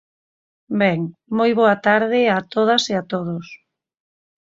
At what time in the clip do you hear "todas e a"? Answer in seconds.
2.53-3.03